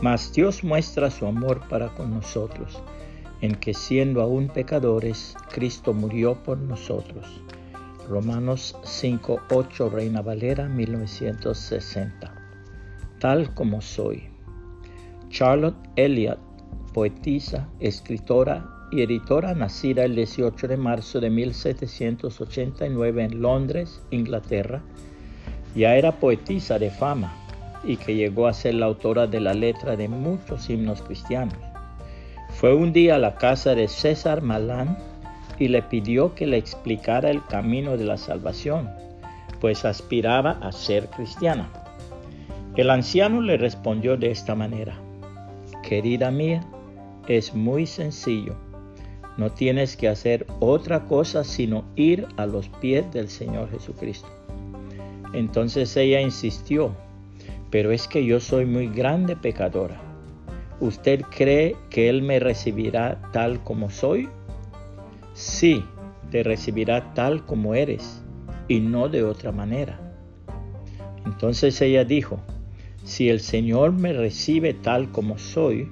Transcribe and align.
Mas 0.00 0.32
Dios 0.32 0.64
muestra 0.64 1.10
su 1.10 1.26
amor 1.26 1.60
para 1.68 1.88
con 1.88 2.10
nosotros, 2.14 2.82
en 3.42 3.54
que 3.54 3.74
siendo 3.74 4.22
aún 4.22 4.48
pecadores, 4.48 5.36
Cristo 5.52 5.92
murió 5.92 6.42
por 6.42 6.56
nosotros. 6.56 7.26
Romanos 8.08 8.76
5.8 8.82 9.90
Reina 9.90 10.22
Valera 10.22 10.68
1960. 10.68 12.32
Tal 13.18 13.54
como 13.54 13.82
soy. 13.82 14.24
Charlotte 15.28 15.76
Elliott, 15.96 16.40
poetisa, 16.94 17.68
escritora 17.78 18.88
y 18.90 19.02
editora 19.02 19.54
nacida 19.54 20.04
el 20.04 20.16
18 20.16 20.66
de 20.66 20.76
marzo 20.78 21.20
de 21.20 21.28
1789 21.28 23.22
en 23.22 23.42
Londres, 23.42 24.02
Inglaterra, 24.10 24.82
ya 25.76 25.94
era 25.94 26.18
poetisa 26.18 26.78
de 26.78 26.90
fama 26.90 27.39
y 27.84 27.96
que 27.96 28.14
llegó 28.14 28.46
a 28.46 28.52
ser 28.52 28.74
la 28.74 28.86
autora 28.86 29.26
de 29.26 29.40
la 29.40 29.54
letra 29.54 29.96
de 29.96 30.08
muchos 30.08 30.68
himnos 30.68 31.02
cristianos. 31.02 31.58
Fue 32.50 32.74
un 32.74 32.92
día 32.92 33.16
a 33.16 33.18
la 33.18 33.36
casa 33.36 33.74
de 33.74 33.88
César 33.88 34.42
Malán 34.42 34.98
y 35.58 35.68
le 35.68 35.82
pidió 35.82 36.34
que 36.34 36.46
le 36.46 36.56
explicara 36.56 37.30
el 37.30 37.44
camino 37.46 37.96
de 37.96 38.04
la 38.04 38.16
salvación, 38.16 38.90
pues 39.60 39.84
aspiraba 39.84 40.58
a 40.62 40.72
ser 40.72 41.08
cristiana. 41.08 41.70
El 42.76 42.90
anciano 42.90 43.40
le 43.40 43.56
respondió 43.56 44.16
de 44.16 44.30
esta 44.30 44.54
manera, 44.54 44.94
Querida 45.82 46.30
mía, 46.30 46.64
es 47.26 47.54
muy 47.54 47.86
sencillo. 47.86 48.56
No 49.36 49.50
tienes 49.50 49.96
que 49.96 50.08
hacer 50.08 50.46
otra 50.60 51.04
cosa 51.04 51.44
sino 51.44 51.84
ir 51.96 52.26
a 52.36 52.46
los 52.46 52.68
pies 52.68 53.10
del 53.12 53.28
Señor 53.28 53.70
Jesucristo. 53.70 54.28
Entonces 55.32 55.96
ella 55.96 56.20
insistió, 56.20 56.94
pero 57.70 57.92
es 57.92 58.08
que 58.08 58.24
yo 58.24 58.40
soy 58.40 58.66
muy 58.66 58.88
grande 58.88 59.36
pecadora. 59.36 60.00
¿Usted 60.80 61.22
cree 61.22 61.76
que 61.90 62.08
Él 62.08 62.22
me 62.22 62.40
recibirá 62.40 63.20
tal 63.32 63.62
como 63.62 63.90
soy? 63.90 64.28
Sí, 65.34 65.84
te 66.30 66.42
recibirá 66.42 67.12
tal 67.14 67.44
como 67.44 67.74
eres 67.74 68.22
y 68.66 68.80
no 68.80 69.08
de 69.08 69.22
otra 69.22 69.52
manera. 69.52 70.00
Entonces 71.26 71.80
ella 71.80 72.04
dijo, 72.04 72.40
si 73.04 73.28
el 73.28 73.40
Señor 73.40 73.92
me 73.92 74.12
recibe 74.12 74.74
tal 74.74 75.10
como 75.10 75.38
soy, 75.38 75.88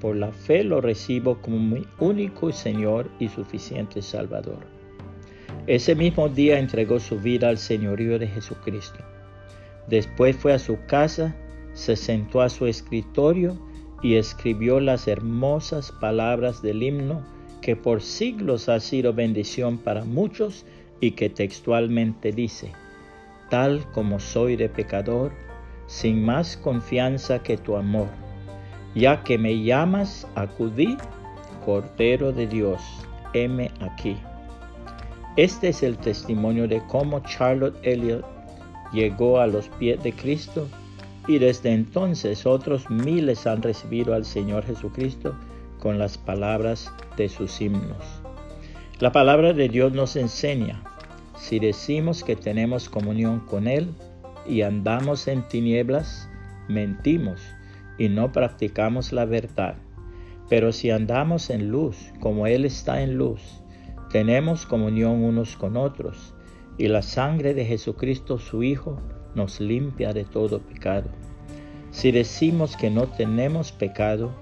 por 0.00 0.16
la 0.16 0.32
fe 0.32 0.64
lo 0.64 0.80
recibo 0.80 1.40
como 1.42 1.58
mi 1.58 1.86
único 1.98 2.52
Señor 2.52 3.10
y 3.18 3.28
suficiente 3.28 4.00
Salvador. 4.00 4.60
Ese 5.66 5.94
mismo 5.94 6.28
día 6.28 6.58
entregó 6.58 6.98
su 6.98 7.18
vida 7.18 7.48
al 7.48 7.58
señorío 7.58 8.18
de 8.18 8.26
Jesucristo. 8.26 8.98
Después 9.86 10.36
fue 10.36 10.52
a 10.52 10.58
su 10.58 10.78
casa, 10.86 11.34
se 11.72 11.96
sentó 11.96 12.42
a 12.42 12.48
su 12.48 12.66
escritorio 12.66 13.58
y 14.02 14.16
escribió 14.16 14.80
las 14.80 15.08
hermosas 15.08 15.92
palabras 15.92 16.62
del 16.62 16.82
himno 16.82 17.22
que 17.60 17.76
por 17.76 18.02
siglos 18.02 18.68
ha 18.68 18.80
sido 18.80 19.12
bendición 19.12 19.78
para 19.78 20.04
muchos 20.04 20.64
y 21.00 21.12
que 21.12 21.28
textualmente 21.28 22.32
dice, 22.32 22.72
tal 23.50 23.84
como 23.92 24.20
soy 24.20 24.56
de 24.56 24.68
pecador, 24.68 25.32
sin 25.86 26.24
más 26.24 26.56
confianza 26.56 27.42
que 27.42 27.56
tu 27.56 27.76
amor, 27.76 28.08
ya 28.94 29.22
que 29.24 29.38
me 29.38 29.62
llamas, 29.62 30.26
acudí, 30.34 30.96
Cordero 31.64 32.32
de 32.32 32.46
Dios, 32.46 32.80
heme 33.34 33.70
aquí. 33.80 34.16
Este 35.36 35.68
es 35.68 35.82
el 35.82 35.98
testimonio 35.98 36.66
de 36.66 36.82
cómo 36.86 37.20
Charlotte 37.20 37.78
Elliott 37.82 38.24
llegó 38.92 39.40
a 39.40 39.46
los 39.46 39.68
pies 39.68 40.02
de 40.02 40.12
Cristo 40.12 40.68
y 41.28 41.38
desde 41.38 41.72
entonces 41.72 42.46
otros 42.46 42.90
miles 42.90 43.46
han 43.46 43.62
recibido 43.62 44.14
al 44.14 44.24
Señor 44.24 44.64
Jesucristo 44.64 45.34
con 45.78 45.98
las 45.98 46.18
palabras 46.18 46.92
de 47.16 47.28
sus 47.28 47.60
himnos. 47.60 48.22
La 48.98 49.12
palabra 49.12 49.52
de 49.52 49.68
Dios 49.68 49.92
nos 49.92 50.16
enseña, 50.16 50.82
si 51.36 51.58
decimos 51.58 52.22
que 52.22 52.36
tenemos 52.36 52.88
comunión 52.88 53.40
con 53.40 53.66
Él 53.66 53.94
y 54.46 54.62
andamos 54.62 55.28
en 55.28 55.46
tinieblas, 55.48 56.28
mentimos 56.68 57.40
y 57.98 58.08
no 58.08 58.32
practicamos 58.32 59.12
la 59.12 59.24
verdad. 59.24 59.76
Pero 60.48 60.72
si 60.72 60.90
andamos 60.90 61.48
en 61.48 61.70
luz, 61.70 61.96
como 62.18 62.46
Él 62.46 62.64
está 62.64 63.02
en 63.02 63.14
luz, 63.14 63.40
tenemos 64.10 64.66
comunión 64.66 65.22
unos 65.22 65.56
con 65.56 65.76
otros 65.76 66.34
y 66.80 66.88
la 66.88 67.02
sangre 67.02 67.52
de 67.52 67.66
Jesucristo 67.66 68.38
su 68.38 68.62
Hijo 68.62 68.98
nos 69.34 69.60
limpia 69.60 70.14
de 70.14 70.24
todo 70.24 70.60
pecado. 70.60 71.10
Si 71.90 72.10
decimos 72.10 72.74
que 72.74 72.88
no 72.88 73.06
tenemos 73.06 73.70
pecado, 73.70 74.32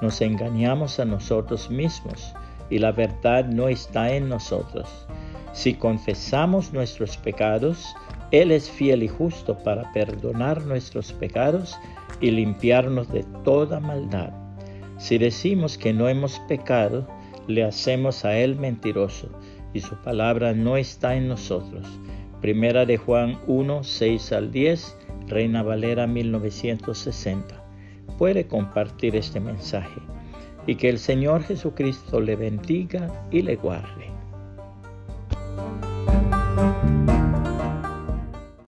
nos 0.00 0.20
engañamos 0.20 1.00
a 1.00 1.04
nosotros 1.04 1.68
mismos 1.68 2.32
y 2.70 2.78
la 2.78 2.92
verdad 2.92 3.44
no 3.46 3.66
está 3.66 4.14
en 4.14 4.28
nosotros. 4.28 4.88
Si 5.52 5.74
confesamos 5.74 6.72
nuestros 6.72 7.16
pecados, 7.16 7.92
Él 8.30 8.52
es 8.52 8.70
fiel 8.70 9.02
y 9.02 9.08
justo 9.08 9.58
para 9.58 9.92
perdonar 9.92 10.64
nuestros 10.64 11.12
pecados 11.12 11.76
y 12.20 12.30
limpiarnos 12.30 13.10
de 13.10 13.24
toda 13.42 13.80
maldad. 13.80 14.30
Si 14.98 15.18
decimos 15.18 15.76
que 15.76 15.92
no 15.92 16.08
hemos 16.08 16.38
pecado, 16.46 17.08
le 17.48 17.64
hacemos 17.64 18.24
a 18.24 18.36
él 18.38 18.54
mentiroso 18.54 19.28
y 19.72 19.80
su 19.80 19.94
palabra 19.96 20.52
no 20.52 20.76
está 20.76 21.16
en 21.16 21.28
nosotros. 21.28 21.86
Primera 22.40 22.86
de 22.86 22.96
Juan 22.96 23.38
1, 23.46 23.84
6 23.84 24.32
al 24.32 24.50
10, 24.50 24.96
Reina 25.28 25.62
Valera 25.62 26.06
1960. 26.06 27.62
Puede 28.18 28.46
compartir 28.46 29.16
este 29.16 29.40
mensaje 29.40 30.00
y 30.66 30.76
que 30.76 30.88
el 30.88 30.98
Señor 30.98 31.42
Jesucristo 31.42 32.20
le 32.20 32.36
bendiga 32.36 33.26
y 33.30 33.42
le 33.42 33.56
guarde. 33.56 34.10